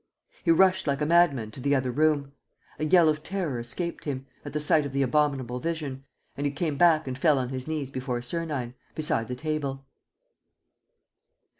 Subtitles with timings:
[0.43, 2.31] He rushed like a madman to the other room.
[2.79, 6.51] A yell of terror escaped him, at the sight of the abominable vision, and he
[6.51, 9.85] came back and fell on his knees before Sernine, beside the table.